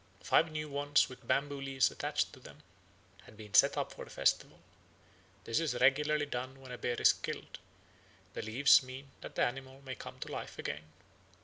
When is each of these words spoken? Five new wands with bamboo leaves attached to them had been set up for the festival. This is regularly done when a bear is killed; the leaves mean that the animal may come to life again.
Five 0.23 0.51
new 0.51 0.67
wands 0.67 1.09
with 1.09 1.27
bamboo 1.27 1.61
leaves 1.61 1.91
attached 1.91 2.33
to 2.33 2.39
them 2.39 2.63
had 3.25 3.37
been 3.37 3.53
set 3.53 3.77
up 3.77 3.93
for 3.93 4.03
the 4.03 4.09
festival. 4.09 4.57
This 5.43 5.59
is 5.59 5.79
regularly 5.79 6.25
done 6.25 6.59
when 6.59 6.71
a 6.71 6.77
bear 6.79 6.99
is 6.99 7.13
killed; 7.13 7.59
the 8.33 8.41
leaves 8.41 8.81
mean 8.81 9.11
that 9.21 9.35
the 9.35 9.43
animal 9.45 9.79
may 9.83 9.93
come 9.93 10.17
to 10.21 10.31
life 10.31 10.57
again. 10.57 10.85